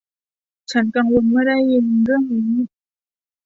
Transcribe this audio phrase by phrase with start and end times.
[0.71, 2.51] ฉันกังวลเมื่อได้ยินเรื่องนี้